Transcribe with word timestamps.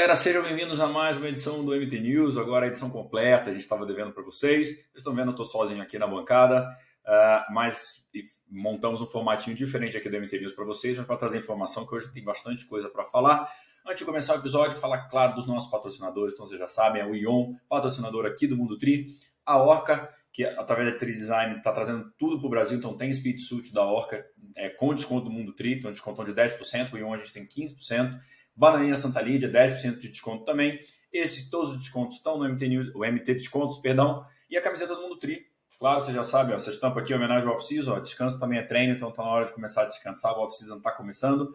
galera, 0.00 0.16
sejam 0.16 0.42
bem-vindos 0.42 0.80
a 0.80 0.86
mais 0.86 1.18
uma 1.18 1.28
edição 1.28 1.62
do 1.62 1.76
MT 1.76 2.00
News. 2.00 2.38
Agora 2.38 2.64
a 2.64 2.68
edição 2.68 2.88
completa, 2.88 3.50
a 3.50 3.52
gente 3.52 3.60
estava 3.60 3.84
devendo 3.84 4.12
para 4.12 4.22
vocês. 4.22 4.68
Vocês 4.68 4.96
estão 4.96 5.14
vendo, 5.14 5.26
eu 5.26 5.32
estou 5.32 5.44
sozinho 5.44 5.82
aqui 5.82 5.98
na 5.98 6.06
bancada, 6.06 6.66
uh, 7.04 7.52
mas 7.52 8.02
montamos 8.50 9.02
um 9.02 9.06
formatinho 9.06 9.54
diferente 9.54 9.98
aqui 9.98 10.08
do 10.08 10.18
MT 10.18 10.38
News 10.38 10.52
para 10.54 10.64
vocês, 10.64 10.98
para 10.98 11.16
trazer 11.18 11.36
informação 11.36 11.86
que 11.86 11.94
hoje 11.94 12.10
tem 12.14 12.24
bastante 12.24 12.64
coisa 12.64 12.88
para 12.88 13.04
falar. 13.04 13.46
Antes 13.84 13.98
de 13.98 14.06
começar 14.06 14.32
o 14.32 14.38
episódio, 14.38 14.74
falar 14.78 15.06
claro 15.10 15.34
dos 15.34 15.46
nossos 15.46 15.70
patrocinadores, 15.70 16.32
então 16.32 16.46
vocês 16.46 16.58
já 16.58 16.68
sabem, 16.68 17.02
é 17.02 17.06
o 17.06 17.14
Ion, 17.14 17.52
patrocinador 17.68 18.24
aqui 18.24 18.46
do 18.46 18.56
Mundo 18.56 18.78
Tri, 18.78 19.04
a 19.44 19.58
Orca, 19.58 20.08
que 20.32 20.46
através 20.46 20.90
da 20.90 20.98
Tri 20.98 21.12
Design 21.12 21.58
está 21.58 21.72
trazendo 21.72 22.10
tudo 22.18 22.38
para 22.38 22.46
o 22.46 22.50
Brasil, 22.50 22.78
então 22.78 22.96
tem 22.96 23.12
Speed 23.12 23.38
Suit 23.40 23.70
da 23.70 23.84
Orca 23.84 24.24
é, 24.56 24.70
com 24.70 24.94
desconto 24.94 25.26
do 25.26 25.30
Mundo 25.30 25.52
Tri, 25.52 25.74
então 25.74 25.90
descontão 25.90 26.24
de 26.24 26.32
10%, 26.32 26.90
o 26.90 26.96
Ion 26.96 27.12
a 27.12 27.18
gente 27.18 27.34
tem 27.34 27.46
15%. 27.46 28.18
Bananinha 28.54 28.96
Santa 28.96 29.20
Lídia, 29.20 29.50
10% 29.50 29.98
de 29.98 30.08
desconto 30.08 30.44
também. 30.44 30.78
Esse, 31.12 31.50
todos 31.50 31.72
os 31.72 31.78
descontos 31.78 32.16
estão 32.16 32.38
no 32.38 32.48
MT 32.48 32.68
News, 32.68 32.94
o 32.94 33.00
MT 33.00 33.34
Descontos, 33.34 33.78
perdão, 33.78 34.24
e 34.48 34.56
a 34.56 34.62
camiseta 34.62 34.94
do 34.94 35.02
Mundo 35.02 35.18
Tri. 35.18 35.46
Claro, 35.78 36.00
você 36.00 36.12
já 36.12 36.22
sabe, 36.22 36.52
ó, 36.52 36.56
essa 36.56 36.70
estampa 36.70 37.00
aqui 37.00 37.12
é 37.12 37.16
homenagem 37.16 37.48
ao 37.48 37.54
off-season, 37.54 38.00
descanso 38.02 38.38
também 38.38 38.58
é 38.58 38.62
treino, 38.62 38.94
então 38.94 39.08
está 39.08 39.22
na 39.22 39.30
hora 39.30 39.46
de 39.46 39.54
começar 39.54 39.82
a 39.82 39.86
descansar, 39.86 40.36
o 40.36 40.42
off-season 40.42 40.76
está 40.76 40.92
começando. 40.92 41.54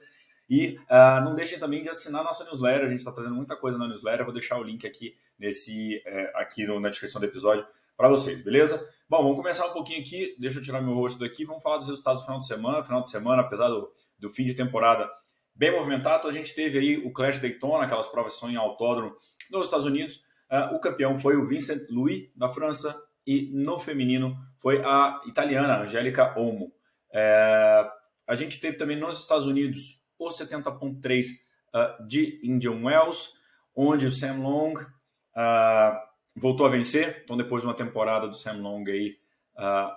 E 0.49 0.79
uh, 0.89 1.23
não 1.23 1.35
deixem 1.35 1.59
também 1.59 1.83
de 1.83 1.89
assinar 1.89 2.23
nossa 2.23 2.43
newsletter, 2.43 2.87
a 2.87 2.89
gente 2.89 2.99
está 2.99 3.11
trazendo 3.11 3.35
muita 3.35 3.55
coisa 3.55 3.77
na 3.77 3.87
newsletter, 3.87 4.25
vou 4.25 4.33
deixar 4.33 4.57
o 4.57 4.63
link 4.63 4.85
aqui, 4.85 5.15
nesse, 5.37 6.01
é, 6.05 6.31
aqui 6.35 6.65
no, 6.65 6.79
na 6.79 6.89
descrição 6.89 7.19
do 7.19 7.25
episódio 7.25 7.65
para 7.95 8.09
vocês, 8.09 8.43
beleza? 8.43 8.87
Bom, 9.07 9.21
vamos 9.21 9.37
começar 9.37 9.67
um 9.67 9.73
pouquinho 9.73 10.01
aqui, 10.01 10.35
deixa 10.39 10.59
eu 10.59 10.63
tirar 10.63 10.81
meu 10.81 10.93
rosto 10.93 11.19
daqui, 11.19 11.45
vamos 11.45 11.63
falar 11.63 11.77
dos 11.77 11.87
resultados 11.87 12.21
do 12.21 12.25
final 12.25 12.39
de 12.39 12.47
semana. 12.47 12.83
Final 12.83 13.01
de 13.01 13.09
semana, 13.09 13.41
apesar 13.41 13.69
do, 13.69 13.91
do 14.19 14.29
fim 14.29 14.43
de 14.43 14.53
temporada 14.53 15.09
bem 15.55 15.71
movimentado. 15.71 16.27
A 16.27 16.31
gente 16.31 16.53
teve 16.53 16.77
aí 16.77 16.97
o 16.97 17.11
Clash 17.11 17.39
Daytona, 17.39 17.85
aquelas 17.85 18.07
provas 18.07 18.41
em 18.43 18.55
autódromo 18.55 19.15
nos 19.49 19.65
Estados 19.65 19.85
Unidos. 19.85 20.23
Uh, 20.51 20.75
o 20.75 20.79
campeão 20.79 21.17
foi 21.17 21.37
o 21.37 21.47
Vincent 21.47 21.89
Louis, 21.89 22.29
da 22.35 22.49
França, 22.49 22.95
e 23.25 23.49
no 23.53 23.79
feminino 23.79 24.37
foi 24.59 24.83
a 24.83 25.21
italiana, 25.25 25.81
Angélica 25.81 26.37
Olmo. 26.37 26.71
É, 27.11 27.89
a 28.27 28.35
gente 28.35 28.59
teve 28.59 28.77
também 28.77 28.99
nos 28.99 29.21
Estados 29.21 29.47
Unidos 29.47 30.03
o 30.19 30.27
70.3 30.27 31.25
uh, 31.73 32.07
de 32.07 32.39
Indian 32.43 32.83
Wells, 32.83 33.29
onde 33.75 34.05
o 34.05 34.11
Sam 34.11 34.37
Long 34.39 34.73
uh, 34.73 35.99
voltou 36.35 36.67
a 36.67 36.69
vencer. 36.69 37.21
Então, 37.23 37.35
depois 37.35 37.63
de 37.63 37.67
uma 37.67 37.75
temporada 37.75 38.27
do 38.27 38.35
Sam 38.35 38.61
Long 38.61 38.83
aí 38.87 39.17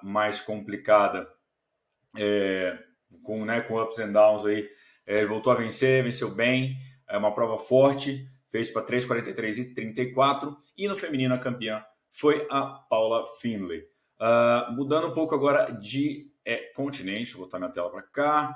mais 0.05 0.40
complicada, 0.40 1.28
é, 2.16 2.78
com, 3.24 3.44
né, 3.44 3.61
com 3.61 3.83
ups 3.83 3.98
and 3.98 4.12
downs 4.12 4.44
aí, 4.44 4.70
ele 5.17 5.27
voltou 5.27 5.53
a 5.53 5.56
vencer, 5.56 6.05
venceu 6.05 6.31
bem, 6.31 6.77
é 7.09 7.17
uma 7.17 7.34
prova 7.34 7.56
forte, 7.59 8.28
fez 8.51 8.70
para 8.70 8.84
3,43 8.84 9.59
e 9.59 9.75
34. 9.75 10.56
E 10.77 10.87
no 10.87 10.97
feminino 10.97 11.34
a 11.34 11.39
campeã 11.39 11.83
foi 12.12 12.47
a 12.51 12.62
Paula 12.62 13.25
Finley. 13.41 13.84
Uh, 14.20 14.73
mudando 14.73 15.09
um 15.09 15.14
pouco 15.14 15.34
agora 15.34 15.70
de 15.70 16.31
é, 16.45 16.56
continente, 16.75 17.34
vou 17.34 17.45
botar 17.45 17.59
minha 17.59 17.70
tela 17.70 17.91
para 17.91 18.03
cá. 18.03 18.55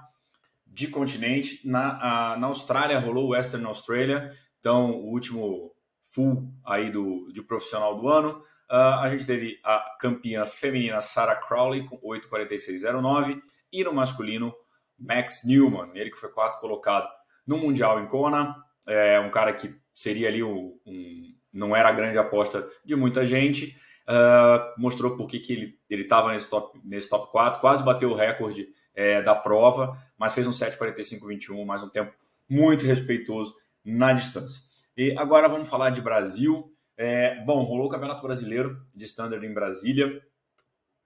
De 0.67 0.89
continente, 0.89 1.67
na, 1.67 2.33
a, 2.33 2.37
na 2.37 2.47
Austrália 2.49 2.99
rolou 2.99 3.27
o 3.27 3.31
Western 3.31 3.65
Australia, 3.67 4.31
então 4.59 4.91
o 4.91 5.11
último 5.11 5.73
full 6.07 6.51
aí 6.65 6.91
do, 6.91 7.31
de 7.33 7.43
profissional 7.43 7.97
do 7.99 8.09
ano. 8.09 8.43
Uh, 8.71 9.01
a 9.01 9.09
gente 9.11 9.27
teve 9.27 9.59
a 9.63 9.97
campeã 9.99 10.47
feminina 10.47 11.01
Sarah 11.01 11.37
Crowley 11.37 11.87
com 11.87 11.99
8,46,09 11.99 13.41
e 13.71 13.85
no 13.85 13.93
masculino 13.93 14.55
Max 15.03 15.43
Newman, 15.45 15.91
ele 15.95 16.11
que 16.11 16.17
foi 16.17 16.31
quarto 16.31 16.61
colocado 16.61 17.09
no 17.47 17.59
Mundial 17.59 18.01
em 18.01 18.07
Kona, 18.07 18.57
é 18.87 19.19
um 19.21 19.31
cara 19.31 19.53
que 19.53 19.75
seria 19.95 20.29
ali 20.29 20.43
um, 20.43 20.79
um 20.87 21.35
não 21.53 21.77
era 21.77 21.89
a 21.89 21.93
grande 21.93 22.17
aposta 22.17 22.67
de 22.85 22.97
muita 22.97 23.27
gente, 23.27 23.77
uh, 24.09 24.81
mostrou 24.81 25.17
por 25.17 25.27
que 25.27 25.77
ele 25.91 26.03
estava 26.03 26.33
nesse 26.33 26.49
top, 26.49 26.81
nesse 26.83 27.09
top 27.09 27.31
4, 27.31 27.61
quase 27.61 27.83
bateu 27.83 28.11
o 28.11 28.15
recorde 28.15 28.69
é, 28.95 29.23
da 29.23 29.35
prova, 29.35 29.99
mas 30.17 30.35
fez 30.35 30.47
um 30.47 30.51
7,45,21, 30.51 31.65
mais 31.65 31.83
um 31.83 31.89
tempo 31.89 32.15
muito 32.49 32.85
respeitoso 32.85 33.55
na 33.85 34.13
distância. 34.13 34.63
E 34.97 35.17
agora 35.17 35.49
vamos 35.49 35.69
falar 35.69 35.91
de 35.91 36.01
Brasil. 36.01 36.73
É, 36.97 37.43
bom, 37.45 37.63
rolou 37.65 37.87
o 37.87 37.91
Campeonato 37.91 38.23
Brasileiro 38.23 38.81
de 38.95 39.05
Standard 39.07 39.45
em 39.45 39.55
Brasília. 39.55 40.23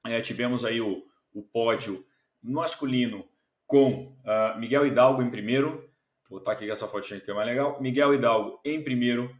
É, 0.04 0.20
tivemos 0.20 0.64
aí 0.64 0.80
o, 0.80 1.04
o 1.32 1.42
pódio 1.42 2.04
masculino 2.42 3.24
com 3.66 4.16
uh, 4.24 4.58
Miguel 4.58 4.86
Hidalgo 4.86 5.22
em 5.22 5.30
primeiro. 5.30 5.88
Vou 6.28 6.38
botar 6.38 6.52
aqui 6.52 6.70
essa 6.70 6.88
fotinha 6.88 7.20
que 7.20 7.30
é 7.30 7.34
mais 7.34 7.46
legal. 7.46 7.80
Miguel 7.80 8.14
Hidalgo 8.14 8.60
em 8.64 8.82
primeiro, 8.82 9.34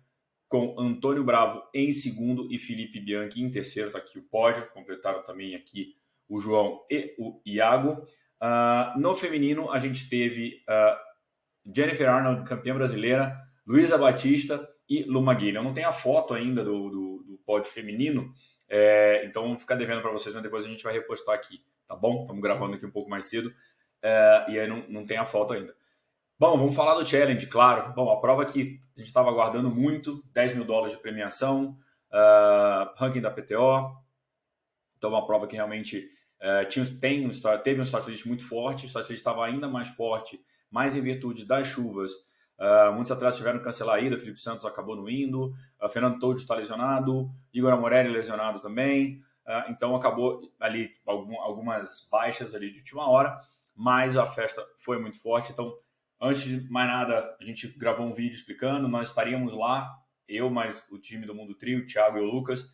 com 0.48 0.78
Antônio 0.78 1.25
Bravo 1.25 1.62
em 1.75 1.92
segundo 1.92 2.47
e 2.50 2.59
Felipe 2.59 3.00
Bianchi 3.00 3.42
em 3.42 3.50
terceiro. 3.50 3.88
Está 3.88 3.98
aqui 3.98 4.19
o 4.19 4.22
pódio. 4.22 4.69
Completaram 4.72 5.22
também 5.22 5.54
aqui 5.54 5.97
o 6.28 6.41
João 6.41 6.84
e 6.91 7.15
o 7.19 7.41
Iago. 7.44 8.06
Uh, 8.42 8.98
no 9.00 9.16
feminino, 9.16 9.70
a 9.70 9.78
gente 9.78 10.09
teve 10.09 10.62
uh, 10.69 11.72
Jennifer 11.75 12.09
Arnold, 12.09 12.48
campeã 12.48 12.75
brasileira, 12.75 13.36
Luísa 13.66 13.97
Batista 13.97 14.69
e 14.88 15.03
Luma 15.03 15.34
Guilherme. 15.34 15.66
Não 15.66 15.75
tenho 15.75 15.88
a 15.88 15.92
foto 15.92 16.34
ainda 16.34 16.62
do, 16.65 16.91
do, 16.91 17.25
do 17.26 17.38
pódio 17.44 17.70
feminino, 17.70 18.32
é, 18.69 19.25
então 19.25 19.48
vou 19.48 19.56
ficar 19.56 19.76
devendo 19.76 20.03
para 20.03 20.12
vocês, 20.12 20.34
mas 20.34 20.42
depois 20.42 20.65
a 20.65 20.69
gente 20.69 20.82
vai 20.82 20.92
repostar 20.92 21.34
aqui, 21.34 21.62
tá 21.86 21.94
bom? 21.94 22.22
Estamos 22.22 22.42
gravando 22.42 22.75
aqui 22.75 22.86
um 22.86 22.91
pouco 22.91 23.09
mais 23.09 23.25
cedo 23.25 23.53
é, 24.06 24.44
e 24.49 24.61
aí 24.61 24.69
não, 24.69 24.84
não 24.89 25.05
tem 25.05 25.17
a 25.17 25.25
foto 25.25 25.53
ainda. 25.53 25.75
Bom, 26.39 26.56
vamos 26.56 26.77
falar 26.77 26.94
do 26.94 27.05
challenge, 27.05 27.44
claro. 27.49 27.93
Bom, 27.93 28.09
a 28.09 28.21
prova 28.21 28.44
que 28.44 28.78
a 28.94 28.99
gente 28.99 29.09
estava 29.09 29.31
aguardando 29.31 29.69
muito, 29.69 30.22
10 30.33 30.55
mil 30.55 30.65
dólares 30.65 30.94
de 30.94 31.03
premiação, 31.03 31.77
uh, 32.12 32.95
ranking 32.97 33.21
da 33.21 33.33
PTO. 33.33 33.97
Então, 34.97 35.11
uma 35.11 35.27
prova 35.27 35.49
que 35.49 35.56
realmente 35.56 36.09
uh, 36.41 36.69
tinha, 36.69 36.87
tem 37.00 37.27
um, 37.27 37.31
teve 37.65 37.81
um 37.81 38.09
list 38.09 38.27
muito 38.27 38.47
forte, 38.47 38.87
o 38.87 38.99
list 38.99 39.11
estava 39.11 39.45
ainda 39.45 39.66
mais 39.66 39.89
forte, 39.89 40.41
mais 40.71 40.95
em 40.95 41.00
virtude 41.00 41.45
das 41.45 41.66
chuvas. 41.66 42.12
Uh, 42.12 42.93
muitos 42.95 43.11
atletas 43.11 43.39
tiveram 43.39 43.59
que 43.59 43.65
cancelar 43.65 43.97
a 43.97 44.00
ida, 44.00 44.16
Felipe 44.16 44.41
Santos 44.41 44.65
acabou 44.65 44.95
não 44.95 45.11
indo, 45.11 45.53
Fernando 45.91 46.21
Todd 46.21 46.39
está 46.39 46.55
lesionado, 46.55 47.28
Igor 47.53 47.72
Amorelli 47.72 48.09
lesionado 48.09 48.61
também, 48.61 49.21
então 49.69 49.95
acabou 49.95 50.41
ali 50.59 50.91
algum, 51.05 51.39
algumas 51.41 52.09
baixas 52.11 52.55
ali 52.55 52.71
de 52.71 52.78
última 52.78 53.09
hora 53.09 53.39
mas 53.76 54.16
a 54.16 54.26
festa 54.26 54.66
foi 54.78 54.98
muito 54.98 55.20
forte. 55.20 55.53
Então, 55.53 55.76
antes 56.20 56.42
de 56.42 56.70
mais 56.70 56.88
nada, 56.88 57.37
a 57.38 57.44
gente 57.44 57.69
gravou 57.78 58.06
um 58.06 58.12
vídeo 58.12 58.34
explicando. 58.34 58.88
Nós 58.88 59.09
estaríamos 59.09 59.53
lá, 59.53 59.94
eu, 60.26 60.48
mais 60.48 60.84
o 60.91 60.98
time 60.98 61.26
do 61.26 61.34
Mundo 61.34 61.54
Trio, 61.54 61.81
o 61.81 61.86
Thiago 61.86 62.16
e 62.16 62.20
o 62.20 62.25
Lucas, 62.25 62.66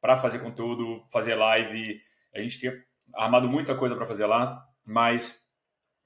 para 0.00 0.16
fazer 0.16 0.40
conteúdo, 0.40 1.02
fazer 1.10 1.34
live. 1.34 1.98
A 2.34 2.40
gente 2.40 2.58
tinha 2.58 2.78
armado 3.14 3.48
muita 3.48 3.74
coisa 3.74 3.96
para 3.96 4.06
fazer 4.06 4.26
lá, 4.26 4.62
mas 4.84 5.42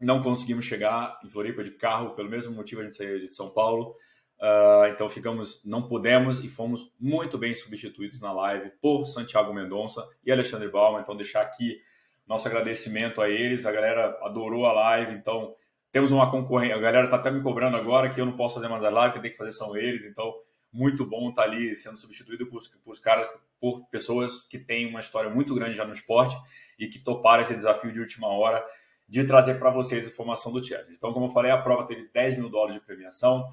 não 0.00 0.22
conseguimos 0.22 0.64
chegar 0.64 1.18
em 1.24 1.28
Floripa 1.28 1.64
de 1.64 1.72
carro, 1.72 2.14
pelo 2.14 2.30
mesmo 2.30 2.54
motivo 2.54 2.80
a 2.80 2.84
gente 2.84 2.96
saiu 2.96 3.18
de 3.18 3.34
São 3.34 3.50
Paulo. 3.50 3.96
Uh, 4.40 4.86
então 4.92 5.08
ficamos, 5.08 5.60
não 5.64 5.88
pudemos 5.88 6.44
e 6.44 6.48
fomos 6.48 6.94
muito 7.00 7.36
bem 7.36 7.52
substituídos 7.56 8.20
na 8.20 8.32
live 8.32 8.70
por 8.80 9.04
Santiago 9.04 9.52
Mendonça 9.52 10.06
e 10.24 10.30
Alexandre 10.30 10.68
Bauman. 10.68 11.00
Então 11.00 11.16
deixar 11.16 11.42
aqui 11.42 11.80
nosso 12.28 12.46
agradecimento 12.46 13.20
a 13.22 13.28
eles. 13.28 13.64
A 13.64 13.72
galera 13.72 14.18
adorou 14.22 14.66
a 14.66 14.72
live, 14.72 15.14
então 15.14 15.54
temos 15.90 16.12
uma 16.12 16.30
concorrência. 16.30 16.76
A 16.76 16.80
galera 16.80 17.04
está 17.04 17.16
até 17.16 17.30
me 17.30 17.42
cobrando 17.42 17.76
agora 17.76 18.10
que 18.10 18.20
eu 18.20 18.26
não 18.26 18.36
posso 18.36 18.56
fazer 18.56 18.68
mais 18.68 18.84
a 18.84 18.90
live, 18.90 19.14
que 19.14 19.20
tem 19.20 19.30
que 19.30 19.36
fazer 19.36 19.52
são 19.52 19.76
eles. 19.76 20.04
Então, 20.04 20.32
muito 20.70 21.06
bom 21.06 21.30
estar 21.30 21.42
tá 21.42 21.48
ali 21.48 21.74
sendo 21.74 21.96
substituído 21.96 22.46
por, 22.46 22.60
por 22.84 23.00
caras, 23.00 23.28
por 23.58 23.86
pessoas 23.88 24.44
que 24.44 24.58
têm 24.58 24.86
uma 24.86 25.00
história 25.00 25.30
muito 25.30 25.54
grande 25.54 25.74
já 25.74 25.86
no 25.86 25.92
esporte 25.92 26.36
e 26.78 26.86
que 26.86 26.98
toparam 26.98 27.42
esse 27.42 27.54
desafio 27.54 27.90
de 27.90 28.00
última 28.00 28.28
hora 28.28 28.64
de 29.08 29.24
trazer 29.24 29.58
para 29.58 29.70
vocês 29.70 30.06
a 30.06 30.10
informação 30.10 30.52
do 30.52 30.62
challenge. 30.62 30.92
Então, 30.94 31.14
como 31.14 31.26
eu 31.26 31.30
falei, 31.30 31.50
a 31.50 31.56
prova 31.56 31.86
teve 31.86 32.10
10 32.12 32.36
mil 32.36 32.50
dólares 32.50 32.74
de 32.74 32.80
premiação. 32.84 33.50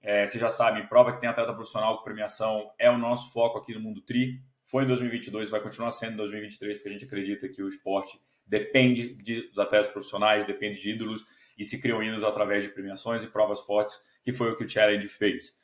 É, 0.00 0.24
vocês 0.24 0.40
já 0.40 0.48
sabem, 0.48 0.86
prova 0.86 1.12
que 1.12 1.20
tem 1.20 1.28
atleta 1.28 1.52
profissional 1.52 1.96
com 1.96 2.04
premiação 2.04 2.70
é 2.78 2.88
o 2.88 2.96
nosso 2.96 3.32
foco 3.32 3.58
aqui 3.58 3.74
no 3.74 3.80
Mundo 3.80 4.00
Tri 4.02 4.40
foi 4.74 4.82
em 4.82 4.88
2022, 4.88 5.50
vai 5.50 5.60
continuar 5.60 5.92
sendo 5.92 6.14
em 6.14 6.16
2023, 6.16 6.78
porque 6.78 6.88
a 6.88 6.92
gente 6.92 7.04
acredita 7.04 7.48
que 7.48 7.62
o 7.62 7.68
esporte 7.68 8.20
depende 8.44 9.14
de, 9.22 9.42
dos 9.42 9.56
atletas 9.60 9.88
profissionais, 9.88 10.44
depende 10.44 10.80
de 10.80 10.90
ídolos 10.90 11.24
e 11.56 11.64
se 11.64 11.80
criam 11.80 12.02
ídolos 12.02 12.24
através 12.24 12.64
de 12.64 12.70
premiações 12.70 13.22
e 13.22 13.28
provas 13.28 13.60
fortes, 13.60 13.96
que 14.24 14.32
foi 14.32 14.50
o 14.50 14.56
que 14.56 14.64
o 14.64 14.68
Challenge 14.68 15.08
fez. 15.08 15.56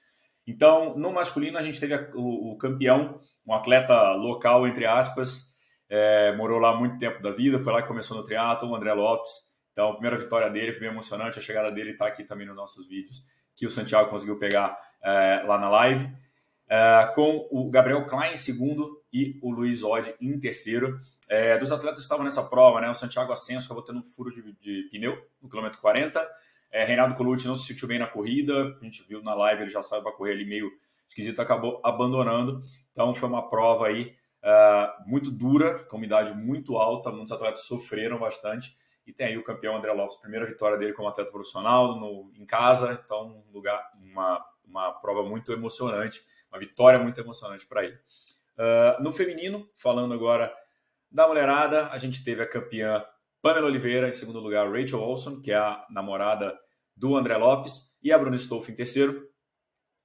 Então, 0.46 0.96
no 0.96 1.12
masculino, 1.12 1.58
a 1.58 1.62
gente 1.62 1.80
teve 1.80 1.92
o, 2.14 2.56
campeão, 2.56 3.20
um 3.44 3.52
atleta 3.52 4.12
local, 4.12 4.64
entre 4.68 4.86
aspas, 4.86 5.52
é, 5.88 6.32
morou 6.36 6.60
lá 6.60 6.78
muito 6.78 6.96
tempo 6.96 7.20
da 7.20 7.32
vida, 7.32 7.58
foi 7.58 7.72
lá 7.72 7.82
que 7.82 7.88
começou 7.88 8.16
no 8.16 8.22
triatlo, 8.22 8.68
o 8.68 8.76
André 8.76 8.92
Lopes. 8.92 9.32
Então, 9.72 9.88
a 9.88 9.92
primeira 9.94 10.18
vitória 10.18 10.48
dele 10.48 10.70
foi 10.70 10.82
bem 10.82 10.90
emocionante, 10.90 11.36
a 11.36 11.42
chegada 11.42 11.72
dele 11.72 11.90
está 11.90 12.06
aqui 12.06 12.22
também 12.22 12.46
nos 12.46 12.54
nossos 12.54 12.86
vídeos, 12.86 13.24
que 13.56 13.66
o 13.66 13.70
Santiago 13.72 14.08
conseguiu 14.08 14.38
pegar 14.38 14.78
é, 15.02 15.42
lá 15.44 15.58
na 15.58 15.68
live. 15.68 16.08
É, 16.70 17.12
com 17.16 17.48
o 17.50 17.68
Gabriel 17.68 18.06
Klein 18.06 18.34
em 18.34 18.36
segundo 18.36 19.02
e 19.12 19.36
o 19.42 19.50
Luiz 19.50 19.82
Odd 19.82 20.14
em 20.20 20.38
terceiro. 20.38 21.00
É, 21.28 21.58
dos 21.58 21.72
atletas 21.72 21.98
que 21.98 22.04
estavam 22.04 22.24
nessa 22.24 22.44
prova, 22.44 22.80
né, 22.80 22.88
o 22.88 22.94
Santiago 22.94 23.32
Ascenso 23.32 23.66
acabou 23.66 23.82
tendo 23.82 23.98
um 23.98 24.04
furo 24.04 24.30
de, 24.30 24.40
de, 24.60 24.88
pneu 24.90 25.18
no 25.42 25.48
quilômetro 25.48 25.80
40. 25.80 26.24
É, 26.70 26.84
Reinaldo 26.84 27.16
Colucci 27.16 27.48
não 27.48 27.56
se 27.56 27.66
sentiu 27.66 27.88
bem 27.88 27.98
na 27.98 28.06
corrida, 28.06 28.76
a 28.80 28.84
gente 28.84 29.02
viu 29.08 29.20
na 29.20 29.34
live, 29.34 29.62
ele 29.62 29.70
já 29.70 29.82
saiu 29.82 30.02
para 30.02 30.12
correr 30.12 30.32
ali 30.32 30.44
meio 30.44 30.70
esquisito, 31.08 31.42
acabou 31.42 31.80
abandonando. 31.82 32.62
Então 32.92 33.12
foi 33.16 33.28
uma 33.28 33.50
prova 33.50 33.88
aí 33.88 34.14
uh, 34.44 35.08
muito 35.10 35.28
dura, 35.28 35.84
com 35.84 35.96
umidade 35.96 36.32
muito 36.34 36.76
alta, 36.76 37.10
muitos 37.10 37.32
atletas 37.32 37.62
sofreram 37.62 38.18
bastante. 38.18 38.76
E 39.04 39.12
tem 39.12 39.26
aí 39.26 39.38
o 39.38 39.42
campeão 39.42 39.76
André 39.76 39.92
Lopes, 39.92 40.18
primeira 40.18 40.46
vitória 40.46 40.78
dele 40.78 40.92
como 40.92 41.08
atleta 41.08 41.32
profissional 41.32 41.98
no, 41.98 42.30
em 42.36 42.46
casa, 42.46 43.00
então 43.04 43.44
um 43.48 43.52
lugar, 43.52 43.90
uma, 44.00 44.44
uma 44.64 44.92
prova 44.92 45.28
muito 45.28 45.52
emocionante, 45.52 46.22
uma 46.50 46.58
vitória 46.58 46.98
muito 46.98 47.20
emocionante 47.20 47.66
para 47.66 47.84
ele. 47.84 47.98
Uh, 48.56 49.02
no 49.02 49.12
feminino, 49.12 49.68
falando 49.76 50.12
agora 50.12 50.52
da 51.10 51.26
mulherada, 51.26 51.88
a 51.88 51.98
gente 51.98 52.22
teve 52.22 52.42
a 52.42 52.46
campeã 52.46 53.04
Pamela 53.42 53.66
Oliveira 53.66 54.08
em 54.08 54.12
segundo 54.12 54.38
lugar, 54.38 54.70
Rachel 54.70 55.00
Olson, 55.00 55.40
que 55.40 55.50
é 55.50 55.56
a 55.56 55.86
namorada 55.90 56.58
do 56.94 57.16
André 57.16 57.36
Lopes, 57.36 57.90
e 58.02 58.12
a 58.12 58.18
Bruna 58.18 58.36
Stolf 58.36 58.68
em 58.68 58.74
terceiro. 58.74 59.28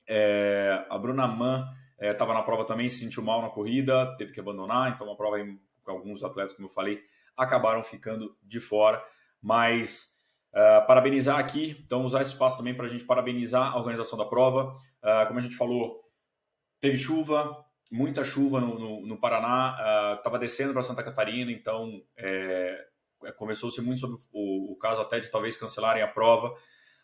É, 0.07 0.85
a 0.89 0.97
Bruna 0.97 1.27
Mann 1.27 1.65
estava 1.99 2.31
é, 2.31 2.35
na 2.35 2.43
prova 2.43 2.65
também, 2.65 2.87
se 2.87 2.99
sentiu 2.99 3.23
mal 3.23 3.41
na 3.41 3.49
corrida, 3.49 4.15
teve 4.17 4.31
que 4.31 4.39
abandonar, 4.39 4.91
então 4.91 5.07
uma 5.07 5.17
prova 5.17 5.37
com 5.83 5.91
alguns 5.91 6.23
atletas, 6.23 6.55
como 6.55 6.67
eu 6.67 6.71
falei, 6.71 7.01
acabaram 7.35 7.83
ficando 7.83 8.35
de 8.41 8.59
fora. 8.59 9.03
Mas 9.41 10.11
uh, 10.51 10.85
parabenizar 10.87 11.37
aqui, 11.37 11.81
então 11.85 12.03
usar 12.03 12.21
esse 12.21 12.31
espaço 12.31 12.57
também 12.57 12.73
para 12.73 12.85
a 12.85 12.89
gente 12.89 13.03
parabenizar 13.03 13.73
a 13.73 13.77
organização 13.77 14.17
da 14.17 14.25
prova. 14.25 14.75
Uh, 15.03 15.27
como 15.27 15.39
a 15.39 15.41
gente 15.41 15.55
falou, 15.55 16.01
teve 16.85 16.99
chuva, 16.99 17.65
muita 17.91 18.23
chuva 18.23 18.61
no, 18.61 18.77
no, 18.77 19.07
no 19.07 19.17
Paraná, 19.17 20.15
estava 20.17 20.37
uh, 20.37 20.39
descendo 20.39 20.71
para 20.71 20.83
Santa 20.83 21.01
Catarina, 21.01 21.51
então 21.51 21.99
é, 22.15 22.85
começou-se 23.37 23.81
muito 23.81 24.01
sobre 24.01 24.17
o, 24.31 24.73
o, 24.73 24.75
caso 24.75 25.01
até 25.01 25.19
de 25.19 25.31
talvez 25.31 25.57
cancelarem 25.57 26.03
a 26.03 26.07
prova, 26.07 26.55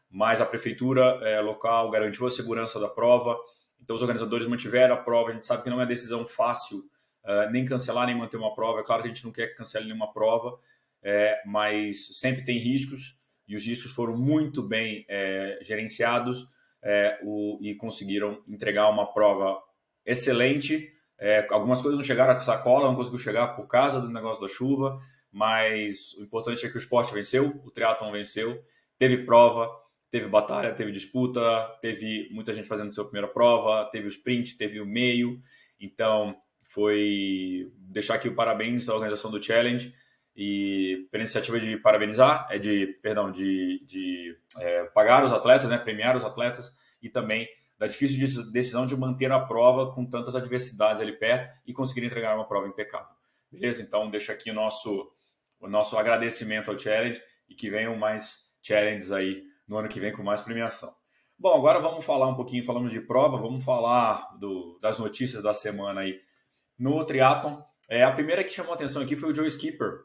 mas 0.07 0.39
a 0.39 0.45
prefeitura 0.45 1.19
é, 1.23 1.41
local 1.41 1.89
garantiu 1.89 2.27
a 2.27 2.31
segurança 2.31 2.79
da 2.79 2.87
prova, 2.87 3.35
então 3.81 3.95
os 3.95 4.03
organizadores 4.03 4.45
mantiveram 4.45 4.93
a 4.93 4.97
prova. 4.97 5.31
A 5.31 5.33
gente 5.33 5.47
sabe 5.47 5.63
que 5.63 5.69
não 5.69 5.81
é 5.81 5.85
decisão 5.87 6.27
fácil 6.27 6.79
uh, 7.23 7.49
nem 7.51 7.65
cancelar 7.65 8.05
nem 8.05 8.15
manter 8.15 8.37
uma 8.37 8.53
prova. 8.53 8.81
É 8.81 8.83
claro 8.83 9.01
que 9.01 9.09
a 9.09 9.11
gente 9.11 9.25
não 9.25 9.31
quer 9.31 9.47
que 9.47 9.55
cancele 9.55 9.85
nenhuma 9.85 10.13
prova, 10.13 10.59
é, 11.01 11.41
mas 11.43 12.19
sempre 12.19 12.45
tem 12.45 12.59
riscos 12.59 13.17
e 13.47 13.55
os 13.55 13.65
riscos 13.65 13.91
foram 13.91 14.15
muito 14.15 14.61
bem 14.61 15.03
é, 15.09 15.57
gerenciados 15.63 16.45
é, 16.83 17.19
o, 17.23 17.57
e 17.61 17.73
conseguiram 17.73 18.43
entregar 18.47 18.87
uma 18.87 19.11
prova 19.11 19.59
excelente. 20.05 20.91
É, 21.19 21.45
algumas 21.51 21.81
coisas 21.81 21.97
não 21.97 22.05
chegaram 22.05 22.33
a 22.33 22.39
sacola, 22.39 22.87
não 22.87 22.95
conseguiu 22.95 23.19
chegar 23.19 23.49
por 23.49 23.67
causa 23.67 24.01
do 24.01 24.09
negócio 24.09 24.41
da 24.41 24.47
chuva, 24.47 24.99
mas 25.31 26.13
o 26.13 26.23
importante 26.23 26.65
é 26.65 26.69
que 26.69 26.75
o 26.75 26.79
esporte 26.79 27.13
venceu, 27.13 27.61
o 27.63 27.71
triatlon 27.71 28.11
venceu, 28.11 28.63
teve 28.97 29.17
prova, 29.23 29.69
teve 30.09 30.27
batalha, 30.27 30.73
teve 30.73 30.91
disputa, 30.91 31.41
teve 31.81 32.27
muita 32.31 32.53
gente 32.53 32.67
fazendo 32.67 32.93
sua 32.93 33.05
primeira 33.05 33.27
prova, 33.27 33.89
teve 33.91 34.07
o 34.07 34.09
sprint, 34.09 34.57
teve 34.57 34.81
o 34.81 34.85
meio. 34.85 35.41
Então, 35.79 36.35
foi 36.69 37.71
deixar 37.77 38.15
aqui 38.15 38.27
o 38.27 38.35
parabéns 38.35 38.89
à 38.89 38.93
organização 38.93 39.29
do 39.29 39.41
Challenge 39.41 39.93
e 40.35 41.07
pela 41.11 41.23
iniciativa 41.23 41.59
de 41.59 41.77
parabenizar, 41.77 42.47
é 42.49 42.57
de, 42.57 42.87
perdão, 43.01 43.31
de, 43.31 43.83
de 43.85 44.37
é, 44.57 44.83
pagar 44.85 45.23
os 45.23 45.31
atletas, 45.31 45.69
né, 45.69 45.77
premiar 45.77 46.15
os 46.15 46.23
atletas 46.23 46.73
e 47.01 47.09
também 47.09 47.47
da 47.81 47.87
difícil 47.87 48.51
decisão 48.51 48.85
de 48.85 48.95
manter 48.95 49.31
a 49.31 49.39
prova 49.39 49.91
com 49.91 50.05
tantas 50.05 50.35
adversidades 50.35 51.01
ali 51.01 51.13
perto 51.13 51.51
e 51.65 51.73
conseguir 51.73 52.05
entregar 52.05 52.35
uma 52.35 52.47
prova 52.47 52.67
impecável. 52.67 53.07
Beleza? 53.51 53.81
Então, 53.81 54.07
deixa 54.07 54.33
aqui 54.33 54.51
o 54.51 54.53
nosso, 54.53 55.11
o 55.59 55.67
nosso 55.67 55.97
agradecimento 55.97 56.69
ao 56.69 56.77
Challenge 56.77 57.19
e 57.49 57.55
que 57.55 57.71
venham 57.71 57.95
mais 57.95 58.51
challenges 58.61 59.11
aí 59.11 59.43
no 59.67 59.77
ano 59.77 59.89
que 59.89 59.99
vem 59.99 60.13
com 60.13 60.21
mais 60.21 60.41
premiação. 60.41 60.93
Bom, 61.39 61.57
agora 61.57 61.79
vamos 61.79 62.05
falar 62.05 62.27
um 62.27 62.35
pouquinho, 62.35 62.63
falamos 62.63 62.91
de 62.91 63.01
prova, 63.01 63.35
vamos 63.37 63.65
falar 63.65 64.37
do, 64.37 64.77
das 64.79 64.99
notícias 64.99 65.41
da 65.41 65.51
semana 65.51 66.01
aí 66.01 66.21
no 66.77 67.03
triatlon. 67.03 67.63
É, 67.89 68.03
a 68.03 68.11
primeira 68.11 68.43
que 68.43 68.51
chamou 68.51 68.75
atenção 68.75 69.01
aqui 69.01 69.15
foi 69.15 69.31
o 69.31 69.33
Joe 69.33 69.47
Skipper. 69.47 70.01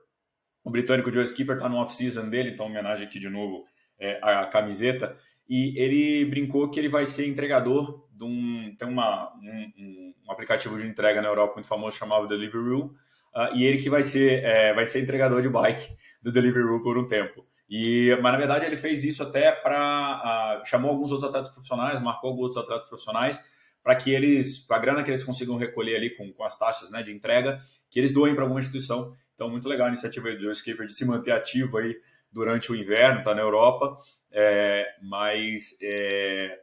O 0.64 0.70
britânico 0.70 1.12
Joe 1.12 1.24
Skipper 1.24 1.56
está 1.56 1.68
no 1.68 1.76
off-season 1.76 2.30
dele, 2.30 2.52
então 2.52 2.64
homenagem 2.64 3.06
aqui 3.06 3.18
de 3.18 3.28
novo 3.28 3.66
é, 3.98 4.18
à 4.22 4.46
camiseta. 4.46 5.14
E 5.48 5.78
ele 5.78 6.24
brincou 6.24 6.68
que 6.68 6.78
ele 6.80 6.88
vai 6.88 7.06
ser 7.06 7.28
entregador 7.28 8.06
de 8.10 8.24
um. 8.24 8.74
Tem 8.76 8.88
uma, 8.88 9.32
um, 9.36 10.14
um 10.26 10.32
aplicativo 10.32 10.76
de 10.76 10.86
entrega 10.86 11.22
na 11.22 11.28
Europa 11.28 11.54
muito 11.54 11.68
famoso 11.68 11.96
chamado 11.96 12.26
Deliveroo. 12.26 12.94
Uh, 13.34 13.54
e 13.54 13.64
ele 13.64 13.78
que 13.78 13.90
vai 13.90 14.02
ser, 14.02 14.42
é, 14.42 14.72
vai 14.74 14.86
ser 14.86 15.02
entregador 15.02 15.42
de 15.42 15.48
bike 15.48 15.94
do 16.22 16.32
Deliveroo 16.32 16.82
por 16.82 16.96
um 16.98 17.06
tempo. 17.06 17.46
E, 17.68 18.16
mas 18.22 18.32
na 18.32 18.38
verdade 18.38 18.64
ele 18.64 18.76
fez 18.76 19.04
isso 19.04 19.22
até 19.22 19.52
para. 19.52 20.60
Uh, 20.62 20.66
chamou 20.66 20.90
alguns 20.90 21.10
outros 21.10 21.28
atletas 21.28 21.50
profissionais, 21.50 22.00
marcou 22.00 22.30
alguns 22.30 22.56
outros 22.56 22.64
atletas 22.64 22.88
profissionais, 22.88 23.40
para 23.82 23.94
que 23.94 24.10
eles, 24.10 24.58
para 24.58 24.76
a 24.76 24.80
grana 24.80 25.02
que 25.02 25.10
eles 25.10 25.22
consigam 25.22 25.56
recolher 25.56 25.96
ali 25.96 26.10
com, 26.10 26.32
com 26.32 26.44
as 26.44 26.56
taxas 26.58 26.90
né, 26.90 27.02
de 27.02 27.12
entrega, 27.12 27.58
que 27.90 27.98
eles 27.98 28.10
doem 28.10 28.34
para 28.34 28.44
alguma 28.44 28.60
instituição. 28.60 29.12
Então, 29.34 29.50
muito 29.50 29.68
legal 29.68 29.86
a 29.86 29.90
iniciativa 29.90 30.30
do 30.32 30.40
Joe 30.40 30.52
Skipper 30.52 30.86
de 30.86 30.94
se 30.94 31.04
manter 31.04 31.32
ativo 31.32 31.76
aí 31.76 31.94
durante 32.32 32.72
o 32.72 32.74
inverno, 32.74 33.22
tá 33.22 33.34
na 33.34 33.42
Europa, 33.42 33.96
é, 34.38 34.86
mas 35.02 35.74
é, 35.80 36.60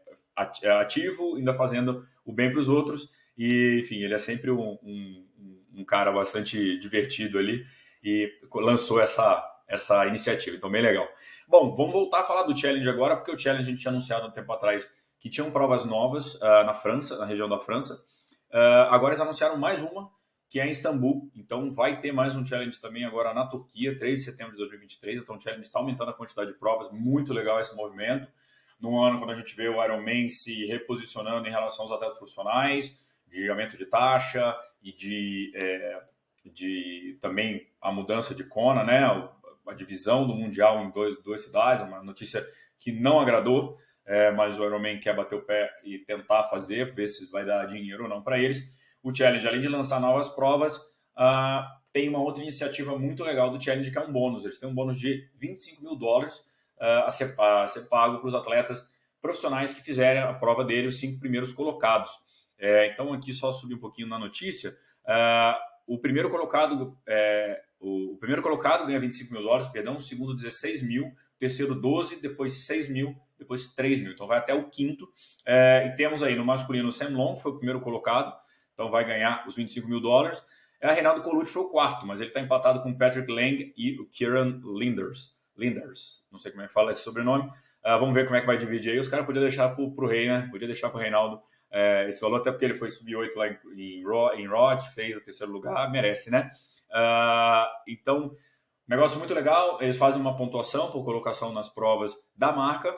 ativo, 0.79 1.35
ainda 1.35 1.53
fazendo 1.55 2.05
o 2.23 2.31
bem 2.31 2.51
para 2.51 2.59
os 2.59 2.69
outros. 2.69 3.09
E, 3.35 3.81
enfim, 3.83 4.03
ele 4.03 4.13
é 4.13 4.19
sempre 4.19 4.51
um, 4.51 4.77
um, 4.83 5.27
um 5.73 5.83
cara 5.83 6.11
bastante 6.11 6.77
divertido 6.77 7.39
ali 7.39 7.65
e 8.03 8.31
lançou 8.53 9.01
essa 9.01 9.49
essa 9.67 10.05
iniciativa. 10.05 10.55
Então, 10.55 10.69
bem 10.69 10.81
legal. 10.83 11.07
Bom, 11.47 11.75
vamos 11.75 11.93
voltar 11.93 12.19
a 12.19 12.23
falar 12.23 12.43
do 12.43 12.55
Challenge 12.55 12.87
agora, 12.87 13.15
porque 13.15 13.31
o 13.31 13.37
Challenge 13.37 13.63
a 13.63 13.71
gente 13.71 13.81
tinha 13.81 13.91
anunciado 13.91 14.27
um 14.27 14.31
tempo 14.31 14.51
atrás 14.51 14.87
que 15.19 15.29
tinham 15.29 15.49
provas 15.49 15.83
novas 15.83 16.35
uh, 16.35 16.63
na 16.65 16.75
França, 16.75 17.17
na 17.17 17.25
região 17.25 17.49
da 17.49 17.57
França. 17.57 17.95
Uh, 18.51 18.91
agora 18.91 19.13
eles 19.13 19.21
anunciaram 19.21 19.57
mais 19.57 19.81
uma, 19.81 20.11
que 20.53 20.59
é 20.59 20.67
em 20.67 20.69
Istambul. 20.69 21.31
Então, 21.35 21.71
vai 21.71 21.99
ter 21.99 22.11
mais 22.11 22.35
um 22.35 22.45
Challenge 22.45 22.79
também 22.79 23.03
agora 23.03 23.33
na 23.33 23.43
Turquia, 23.47 23.97
3 23.97 24.19
de 24.19 24.25
setembro 24.25 24.51
de 24.51 24.59
2023. 24.59 25.19
Então, 25.19 25.35
o 25.35 25.41
Challenge 25.41 25.63
está 25.63 25.79
aumentando 25.79 26.11
a 26.11 26.13
quantidade 26.13 26.53
de 26.53 26.59
provas, 26.59 26.91
muito 26.91 27.33
legal 27.33 27.59
esse 27.59 27.75
movimento. 27.75 28.27
No 28.79 29.01
ano, 29.01 29.17
quando 29.17 29.31
a 29.31 29.35
gente 29.35 29.55
vê 29.55 29.67
o 29.67 29.83
Ironman 29.83 30.29
se 30.29 30.67
reposicionando 30.67 31.47
em 31.47 31.49
relação 31.49 31.85
aos 31.85 31.91
atletas 31.91 32.19
profissionais, 32.19 32.95
de 33.27 33.49
aumento 33.49 33.75
de 33.75 33.87
taxa 33.87 34.55
e 34.83 34.93
de, 34.93 35.51
é, 35.55 36.03
de 36.45 37.17
também 37.19 37.67
a 37.81 37.91
mudança 37.91 38.35
de 38.35 38.43
Kona, 38.43 38.83
né? 38.83 38.99
a 39.65 39.73
divisão 39.73 40.27
do 40.27 40.35
Mundial 40.35 40.83
em 40.83 40.91
dois, 40.91 41.19
duas 41.23 41.41
cidades, 41.41 41.83
uma 41.83 42.03
notícia 42.03 42.47
que 42.77 42.91
não 42.91 43.19
agradou, 43.19 43.79
é, 44.05 44.29
mas 44.29 44.59
o 44.59 44.63
Ironman 44.63 44.99
quer 44.99 45.15
bater 45.15 45.33
o 45.33 45.41
pé 45.41 45.67
e 45.83 45.97
tentar 45.97 46.43
fazer, 46.43 46.93
ver 46.93 47.07
se 47.07 47.31
vai 47.31 47.43
dar 47.43 47.65
dinheiro 47.65 48.03
ou 48.03 48.09
não 48.09 48.21
para 48.21 48.37
eles. 48.37 48.61
O 49.03 49.13
Challenge, 49.13 49.47
além 49.47 49.61
de 49.61 49.67
lançar 49.67 49.99
novas 49.99 50.29
provas, 50.29 50.77
uh, 50.77 51.63
tem 51.91 52.09
uma 52.09 52.19
outra 52.19 52.41
iniciativa 52.41 52.97
muito 52.97 53.23
legal 53.23 53.51
do 53.51 53.61
Challenge, 53.61 53.91
que 53.91 53.97
é 53.97 54.01
um 54.01 54.11
bônus. 54.11 54.43
Eles 54.43 54.57
têm 54.57 54.69
um 54.69 54.73
bônus 54.73 54.99
de 54.99 55.29
25 55.37 55.83
mil 55.83 55.95
dólares 55.95 56.37
uh, 56.79 57.05
a, 57.05 57.09
ser, 57.09 57.35
a, 57.39 57.67
ser, 57.67 57.81
pago 57.89 58.19
para 58.19 58.27
os 58.27 58.33
atletas 58.33 58.87
profissionais 59.21 59.73
que 59.73 59.81
fizerem 59.81 60.21
a 60.21 60.33
prova 60.33 60.63
dele, 60.63 60.87
os 60.87 60.99
cinco 60.99 61.19
primeiros 61.19 61.51
colocados. 61.51 62.11
É, 62.57 62.87
então, 62.87 63.13
aqui 63.13 63.33
só 63.33 63.51
subir 63.51 63.75
um 63.75 63.79
pouquinho 63.79 64.07
na 64.07 64.17
notícia. 64.17 64.71
Uh, 65.05 65.73
o 65.85 65.97
primeiro 65.99 66.29
colocado 66.29 66.97
é, 67.05 67.61
o, 67.83 68.15
primeiro 68.17 68.41
colocado 68.41 68.85
ganha 68.85 68.99
25 68.99 69.33
mil 69.33 69.43
dólares, 69.43 69.67
perdão, 69.67 69.97
o 69.97 70.01
segundo 70.01 70.33
16 70.33 70.81
mil, 70.81 71.11
terceiro 71.37 71.75
12, 71.75 72.21
depois 72.21 72.65
6 72.65 72.87
mil, 72.87 73.13
depois 73.37 73.65
3 73.73 73.99
mil. 73.99 74.13
Então 74.13 74.25
vai 74.25 74.37
até 74.37 74.53
o 74.53 74.69
quinto. 74.69 75.07
É, 75.45 75.87
e 75.87 75.95
temos 75.97 76.23
aí 76.23 76.33
no 76.33 76.45
masculino 76.45 76.87
o 76.87 76.91
Sam 76.91 77.09
Long, 77.09 77.35
que 77.35 77.41
foi 77.41 77.51
o 77.51 77.57
primeiro 77.57 77.81
colocado, 77.81 78.33
então 78.73 78.89
vai 78.89 79.05
ganhar 79.05 79.47
os 79.47 79.55
25 79.55 79.87
mil 79.87 79.99
dólares. 79.99 80.43
É, 80.81 80.87
a 80.87 80.91
Reinaldo 80.91 81.21
Colucci 81.21 81.51
foi 81.51 81.63
o 81.63 81.69
quarto, 81.69 82.05
mas 82.05 82.19
ele 82.19 82.29
está 82.29 82.41
empatado 82.41 82.81
com 82.81 82.97
Patrick 82.97 83.31
Lang 83.31 83.73
e 83.77 83.99
o 83.99 84.05
Kieran 84.07 84.59
Linders. 84.63 85.35
Linders, 85.55 86.25
não 86.31 86.39
sei 86.39 86.51
como 86.51 86.63
é 86.63 86.67
que 86.67 86.73
fala 86.73 86.91
esse 86.91 87.01
sobrenome. 87.01 87.45
Uh, 87.45 87.99
vamos 87.99 88.13
ver 88.13 88.25
como 88.25 88.35
é 88.35 88.41
que 88.41 88.47
vai 88.47 88.57
dividir 88.57 88.91
aí. 88.91 88.99
Os 88.99 89.07
caras 89.07 89.25
podiam 89.25 89.43
deixar 89.43 89.69
para 89.69 89.83
o 89.83 90.07
Rei, 90.07 90.27
né? 90.27 90.47
Podia 90.51 90.67
deixar 90.67 90.89
para 90.89 90.97
o 90.97 91.01
Reinaldo 91.01 91.41
é, 91.71 92.07
esse 92.07 92.21
valor, 92.21 92.41
até 92.41 92.51
porque 92.51 92.65
ele 92.65 92.75
foi 92.75 92.89
sub-8 92.89 93.35
lá 93.35 93.47
em, 93.47 93.57
em, 93.75 94.03
em 94.37 94.47
Roth, 94.47 94.83
fez 94.93 95.17
o 95.17 95.21
terceiro 95.21 95.51
lugar, 95.51 95.89
merece, 95.91 96.29
né? 96.29 96.49
Uh, 96.89 97.65
então, 97.87 98.35
negócio 98.87 99.17
muito 99.17 99.33
legal. 99.33 99.81
Eles 99.81 99.97
fazem 99.97 100.21
uma 100.21 100.37
pontuação 100.37 100.91
por 100.91 101.03
colocação 101.03 101.51
nas 101.51 101.69
provas 101.69 102.15
da 102.35 102.51
marca 102.51 102.95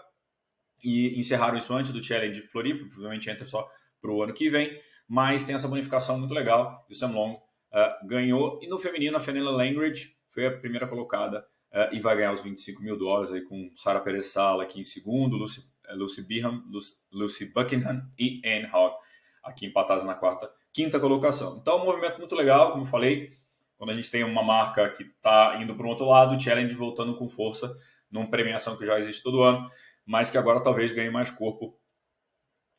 e 0.84 1.18
encerraram 1.18 1.58
isso 1.58 1.74
antes 1.74 1.92
do 1.92 2.04
Challenge 2.04 2.42
Floripa, 2.42 2.86
provavelmente 2.90 3.30
entra 3.30 3.46
só 3.46 3.68
para 4.02 4.12
o 4.12 4.22
ano 4.22 4.34
que 4.34 4.50
vem, 4.50 4.78
mas 5.08 5.44
tem 5.44 5.56
essa 5.56 5.68
bonificação 5.68 6.18
muito 6.18 6.34
legal. 6.34 6.86
E 6.90 6.94
o 6.94 6.96
Sam 6.96 7.12
Long 7.12 7.34
uh, 7.34 8.08
ganhou. 8.08 8.60
E 8.62 8.68
no 8.68 8.80
feminino, 8.80 9.18
a 9.18 9.20
Fenella 9.20 9.52
Langridge 9.52 10.16
foi 10.32 10.48
a 10.48 10.58
primeira 10.58 10.88
colocada 10.88 11.46
uh, 11.72 11.94
e 11.94 12.00
vai 12.00 12.16
ganhar 12.16 12.34
os 12.34 12.42
25 12.42 12.82
mil 12.82 12.98
dólares 12.98 13.32
aí 13.32 13.42
com 13.42 13.72
Sara 13.76 14.00
Perez 14.00 14.28
Sala 14.28 14.64
aqui 14.64 14.80
em 14.80 14.84
segundo, 14.84 15.38
Lucy, 15.38 16.22
Birham, 16.22 16.64
Lucy, 16.70 16.94
Lucy 17.12 17.46
Buckingham 17.46 18.02
e 18.18 18.42
Anne 18.46 18.70
Hogg 18.74 18.96
aqui 19.44 19.68
empatadas 19.68 20.04
na 20.04 20.16
quarta, 20.16 20.52
quinta 20.74 21.00
colocação. 21.00 21.60
Então, 21.62 21.82
um 21.82 21.86
movimento 21.86 22.18
muito 22.18 22.36
legal, 22.36 22.72
como 22.72 22.84
eu 22.84 22.88
falei, 22.88 23.32
quando 23.78 23.92
a 23.92 23.94
gente 23.94 24.10
tem 24.10 24.24
uma 24.24 24.44
marca 24.44 24.90
que 24.90 25.04
está 25.04 25.60
indo 25.62 25.76
para 25.76 25.86
o 25.86 25.90
outro 25.90 26.08
lado, 26.08 26.36
o 26.36 26.40
challenge 26.40 26.74
voltando 26.74 27.16
com 27.16 27.30
força 27.30 27.78
numa 28.10 28.30
premiação 28.30 28.78
que 28.78 28.86
já 28.86 28.98
existe 29.00 29.22
todo 29.22 29.44
ano. 29.44 29.70
mas 30.06 30.30
que 30.30 30.38
agora 30.38 30.62
talvez 30.62 30.92
ganhe 30.92 31.10
mais 31.10 31.32
corpo 31.32 31.80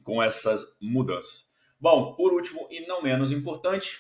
com 0.05 0.23
essas 0.23 0.63
mudanças. 0.81 1.47
Bom, 1.79 2.15
por 2.15 2.33
último 2.33 2.67
e 2.71 2.87
não 2.87 3.03
menos 3.03 3.33
importante, 3.33 3.99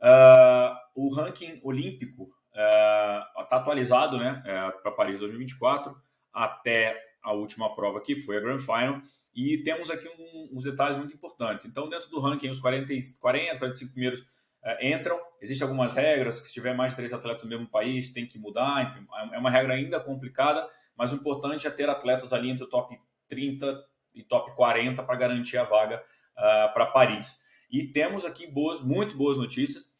uh, 0.00 0.74
o 0.94 1.14
ranking 1.14 1.60
olímpico 1.62 2.30
está 2.50 3.48
uh, 3.50 3.54
atualizado 3.54 4.18
né, 4.18 4.42
uh, 4.42 4.82
para 4.82 4.92
Paris 4.92 5.18
2024 5.18 5.94
até 6.32 6.96
a 7.22 7.32
última 7.32 7.74
prova 7.74 8.00
que 8.00 8.16
foi 8.16 8.36
a 8.36 8.40
Grand 8.40 8.58
Final 8.58 9.02
e 9.34 9.58
temos 9.58 9.90
aqui 9.90 10.08
um, 10.08 10.56
uns 10.56 10.64
detalhes 10.64 10.96
muito 10.96 11.14
importantes. 11.14 11.66
Então, 11.66 11.88
dentro 11.88 12.08
do 12.08 12.20
ranking, 12.20 12.48
os 12.48 12.58
40, 12.58 12.86
40 13.20 13.58
45 13.58 13.92
primeiros 13.92 14.24
é, 14.64 14.92
entram. 14.92 15.20
Existem 15.40 15.64
algumas 15.64 15.92
regras 15.92 16.40
que 16.40 16.48
se 16.48 16.52
tiver 16.52 16.74
mais 16.74 16.92
de 16.92 16.96
três 16.96 17.12
atletas 17.12 17.44
no 17.44 17.48
mesmo 17.48 17.68
país 17.68 18.10
tem 18.10 18.26
que 18.26 18.38
mudar. 18.38 18.90
É 19.32 19.38
uma 19.38 19.50
regra 19.50 19.74
ainda 19.74 20.00
complicada, 20.00 20.68
mas 20.96 21.12
o 21.12 21.16
importante 21.16 21.66
é 21.66 21.70
ter 21.70 21.88
atletas 21.88 22.32
ali 22.32 22.50
entre 22.50 22.64
o 22.64 22.68
top 22.68 22.98
30 23.28 23.84
e 24.14 24.22
top 24.24 24.54
40 24.56 25.02
para 25.02 25.16
garantir 25.16 25.56
a 25.56 25.64
vaga 25.64 26.02
uh, 26.38 26.72
para 26.72 26.86
Paris. 26.86 27.36
E 27.70 27.84
temos 27.84 28.24
aqui 28.24 28.46
boas, 28.46 28.80
muito 28.80 29.16
boas 29.16 29.36
notícias, 29.36 29.90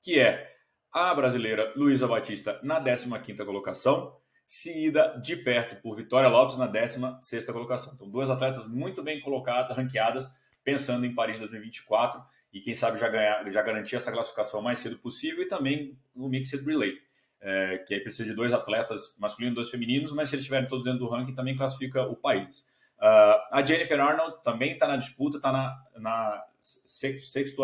que 0.00 0.18
é 0.18 0.56
a 0.92 1.14
brasileira 1.14 1.72
Luísa 1.76 2.08
Batista 2.08 2.58
na 2.62 2.82
15ª 2.82 3.44
colocação, 3.44 4.16
seguida 4.46 5.20
de 5.22 5.36
perto 5.36 5.76
por 5.82 5.94
Vitória 5.94 6.28
Lopes 6.28 6.56
na 6.56 6.66
16ª 6.66 7.52
colocação. 7.52 7.92
Então, 7.94 8.08
duas 8.08 8.30
atletas 8.30 8.66
muito 8.66 9.02
bem 9.02 9.20
colocadas, 9.20 9.76
ranqueadas, 9.76 10.26
pensando 10.64 11.04
em 11.04 11.14
Paris 11.14 11.38
2024 11.38 12.22
e 12.52 12.60
quem 12.60 12.74
sabe 12.74 12.98
já, 12.98 13.08
ganhar, 13.08 13.50
já 13.50 13.62
garantir 13.62 13.96
essa 13.96 14.10
classificação 14.10 14.60
o 14.60 14.62
mais 14.62 14.78
cedo 14.78 14.98
possível 14.98 15.42
e 15.42 15.48
também 15.48 15.98
no 16.14 16.28
Mixed 16.28 16.64
Relay, 16.64 16.98
é, 17.40 17.78
que 17.86 17.94
aí 17.94 18.00
precisa 18.00 18.28
de 18.28 18.34
dois 18.34 18.52
atletas 18.52 19.14
masculinos 19.18 19.52
e 19.52 19.56
dois 19.56 19.70
femininos, 19.70 20.12
mas 20.12 20.28
se 20.28 20.34
eles 20.34 20.44
estiverem 20.44 20.68
todos 20.68 20.84
dentro 20.84 21.00
do 21.00 21.08
ranking 21.08 21.34
também 21.34 21.54
classifica 21.54 22.02
o 22.02 22.16
país. 22.16 22.64
Uh, 23.00 23.38
a 23.52 23.62
Jennifer 23.64 24.00
Arnold 24.00 24.42
também 24.42 24.72
está 24.72 24.88
na 24.88 24.96
disputa, 24.96 25.36
está 25.36 25.52
na, 25.52 25.76
na 25.96 26.44
60 26.60 27.54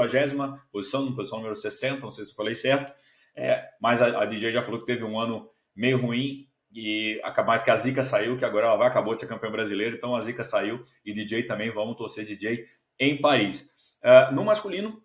posição, 0.70 1.12
posição 1.14 1.38
número 1.38 1.56
60, 1.56 2.00
não 2.00 2.10
sei 2.12 2.24
se 2.24 2.30
eu 2.30 2.36
falei 2.36 2.54
certo, 2.54 2.94
é, 3.34 3.68
mas 3.80 4.00
a, 4.00 4.22
a, 4.22 4.24
DJ 4.26 4.52
já 4.52 4.62
falou 4.62 4.78
que 4.78 4.86
teve 4.86 5.02
um 5.02 5.18
ano 5.18 5.50
meio 5.74 6.00
ruim 6.00 6.48
e 6.72 7.20
mais 7.44 7.64
que 7.64 7.70
a 7.70 7.76
Zica 7.76 8.04
saiu, 8.04 8.36
que 8.36 8.44
agora 8.44 8.66
ela 8.66 8.76
vai, 8.76 8.86
acabou 8.86 9.12
de 9.12 9.20
ser 9.20 9.26
campeã 9.26 9.50
brasileira, 9.50 9.96
então 9.96 10.14
a 10.14 10.20
Zica 10.20 10.44
saiu 10.44 10.82
e 11.04 11.12
DJ 11.12 11.42
também, 11.44 11.70
vamos 11.70 11.96
torcer 11.96 12.24
DJ 12.24 12.64
em 12.98 13.20
Paris. 13.20 13.68
Uh, 14.02 14.32
no 14.32 14.44
masculino, 14.44 15.02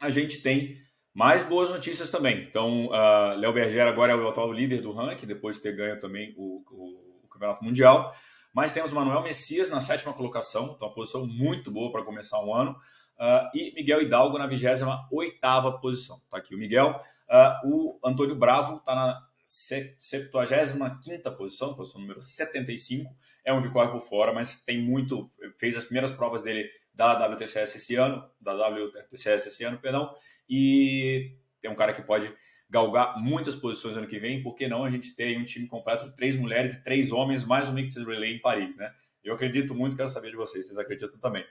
a 0.00 0.10
gente 0.10 0.42
tem 0.42 0.78
mais 1.12 1.42
boas 1.42 1.70
notícias 1.70 2.10
também. 2.10 2.42
Então, 2.42 2.86
uh, 2.86 3.36
Léo 3.36 3.52
Berger 3.52 3.86
agora 3.86 4.12
é 4.12 4.16
o 4.16 4.28
atual 4.28 4.52
líder 4.52 4.80
do 4.80 4.92
ranking, 4.92 5.26
depois 5.26 5.56
de 5.56 5.62
ter 5.62 5.74
ganho 5.74 5.98
também 5.98 6.34
o, 6.36 6.62
o, 6.70 7.24
o 7.24 7.28
Campeonato 7.28 7.64
Mundial. 7.64 8.14
Mas 8.54 8.72
temos 8.72 8.92
Manuel 8.92 9.22
Messias 9.22 9.68
na 9.68 9.80
sétima 9.80 10.12
colocação, 10.12 10.74
então 10.76 10.86
uma 10.86 10.94
posição 10.94 11.26
muito 11.26 11.72
boa 11.72 11.90
para 11.90 12.04
começar 12.04 12.40
o 12.40 12.54
ano. 12.54 12.70
Uh, 13.18 13.50
e 13.52 13.74
Miguel 13.74 14.00
Hidalgo 14.02 14.38
na 14.38 14.46
28 14.46 15.80
posição. 15.80 16.22
Tá 16.30 16.38
aqui 16.38 16.54
o 16.54 16.58
Miguel. 16.58 17.00
Uh, 17.28 17.68
o 17.68 17.98
Antônio 18.04 18.36
Bravo 18.36 18.76
está 18.76 18.94
na 18.94 19.26
75 19.44 21.30
posição, 21.36 21.74
posição 21.74 22.00
número 22.00 22.22
75. 22.22 23.12
É 23.44 23.52
um 23.52 23.60
que 23.60 23.70
corre 23.70 23.90
por 23.90 24.00
fora, 24.00 24.32
mas 24.32 24.64
tem 24.64 24.80
muito. 24.80 25.28
Fez 25.58 25.76
as 25.76 25.84
primeiras 25.84 26.12
provas 26.12 26.44
dele 26.44 26.70
da 26.94 27.26
WTCS 27.26 27.74
esse 27.76 27.96
ano, 27.96 28.24
da 28.40 28.52
WTCS 28.52 29.48
esse 29.48 29.64
ano, 29.64 29.78
perdão, 29.78 30.14
e 30.48 31.36
tem 31.60 31.68
um 31.68 31.74
cara 31.74 31.92
que 31.92 32.02
pode 32.02 32.32
galgar 32.74 33.22
muitas 33.22 33.54
posições 33.54 33.96
ano 33.96 34.08
que 34.08 34.18
vem, 34.18 34.42
por 34.42 34.56
que 34.56 34.66
não 34.66 34.82
a 34.82 34.90
gente 34.90 35.14
ter 35.14 35.38
um 35.38 35.44
time 35.44 35.68
completo 35.68 36.06
de 36.06 36.16
três 36.16 36.34
mulheres 36.34 36.74
e 36.74 36.82
três 36.82 37.12
homens, 37.12 37.44
mais 37.44 37.68
um 37.68 37.72
Mixed 37.72 38.04
Relay 38.04 38.34
em 38.34 38.40
Paris, 38.40 38.76
né? 38.76 38.92
Eu 39.22 39.34
acredito 39.34 39.72
muito, 39.76 39.96
quero 39.96 40.08
saber 40.08 40.30
de 40.30 40.36
vocês, 40.36 40.66
vocês 40.66 40.76
acreditam 40.76 41.16
também. 41.20 41.46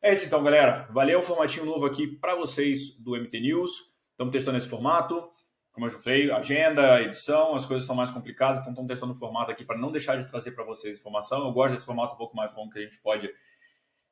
É 0.00 0.12
isso 0.12 0.24
então, 0.24 0.40
galera. 0.44 0.86
Valeu, 0.92 1.20
formatinho 1.20 1.66
novo 1.66 1.84
aqui 1.84 2.06
para 2.06 2.36
vocês 2.36 2.96
do 2.96 3.16
MT 3.16 3.40
News. 3.40 3.92
Estamos 4.12 4.30
testando 4.30 4.56
esse 4.56 4.68
formato. 4.68 5.28
Como 5.72 5.86
eu 5.86 5.90
já 5.90 5.98
falei, 5.98 6.30
agenda, 6.30 7.02
edição, 7.02 7.56
as 7.56 7.66
coisas 7.66 7.82
estão 7.82 7.96
mais 7.96 8.12
complicadas, 8.12 8.60
então 8.60 8.70
estamos 8.70 8.88
testando 8.88 9.14
o 9.14 9.16
formato 9.16 9.50
aqui 9.50 9.64
para 9.64 9.76
não 9.76 9.90
deixar 9.90 10.16
de 10.16 10.30
trazer 10.30 10.52
para 10.52 10.62
vocês 10.62 10.96
informação. 10.96 11.44
Eu 11.44 11.52
gosto 11.52 11.74
desse 11.74 11.84
formato 11.84 12.14
um 12.14 12.18
pouco 12.18 12.36
mais 12.36 12.54
longo 12.54 12.70
que 12.70 12.78
a 12.78 12.82
gente 12.82 12.98
pode 12.98 13.28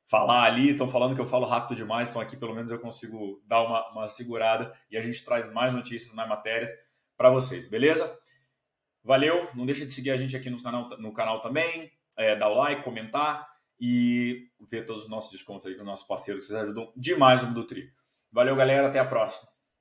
falar 0.07 0.43
ali, 0.43 0.71
estão 0.71 0.87
falando 0.87 1.15
que 1.15 1.21
eu 1.21 1.25
falo 1.25 1.45
rápido 1.45 1.75
demais, 1.75 2.09
então 2.09 2.21
aqui 2.21 2.37
pelo 2.37 2.53
menos 2.53 2.71
eu 2.71 2.79
consigo 2.79 3.41
dar 3.45 3.61
uma, 3.61 3.91
uma 3.91 4.07
segurada 4.07 4.73
e 4.89 4.97
a 4.97 5.01
gente 5.01 5.23
traz 5.23 5.51
mais 5.51 5.73
notícias, 5.73 6.13
mais 6.13 6.29
matérias 6.29 6.69
para 7.17 7.29
vocês, 7.29 7.67
beleza? 7.67 8.17
Valeu, 9.03 9.49
não 9.53 9.65
deixa 9.65 9.85
de 9.85 9.93
seguir 9.93 10.11
a 10.11 10.17
gente 10.17 10.35
aqui 10.35 10.49
no 10.49 10.61
canal, 10.61 10.89
no 10.99 11.13
canal 11.13 11.39
também, 11.41 11.91
é, 12.17 12.35
dar 12.35 12.49
o 12.49 12.55
like, 12.55 12.83
comentar 12.83 13.47
e 13.79 14.47
ver 14.69 14.85
todos 14.85 15.03
os 15.03 15.09
nossos 15.09 15.31
descontos 15.31 15.65
aí 15.65 15.75
com 15.75 15.81
os 15.81 15.87
nossos 15.87 16.07
parceiros, 16.07 16.45
que 16.45 16.47
vocês 16.51 16.63
ajudam 16.63 16.91
demais 16.95 17.41
no 17.41 17.49
Mundo 17.49 17.65
Tri. 17.65 17.91
Valeu, 18.31 18.55
galera, 18.55 18.87
até 18.87 18.99
a 18.99 19.05
próxima. 19.05 19.54